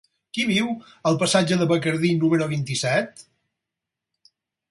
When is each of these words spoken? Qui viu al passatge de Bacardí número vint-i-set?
Qui 0.35 0.43
viu 0.51 0.69
al 1.09 1.17
passatge 1.23 1.57
de 1.59 1.67
Bacardí 1.73 2.09
número 2.23 2.47
vint-i-set? 2.55 3.23